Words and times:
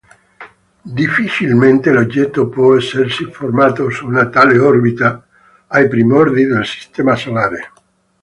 Difficilmente 0.95 1.91
l'oggetto 1.91 2.49
può 2.49 2.75
essersi 2.75 3.25
formato 3.25 3.91
su 3.91 4.07
una 4.07 4.29
tale 4.29 4.57
orbita 4.57 5.27
ai 5.67 5.87
primordi 5.87 6.43
del 6.45 6.65
Sistema 6.65 7.13
solare. 7.15 7.71